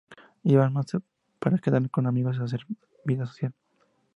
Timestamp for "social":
3.27-3.53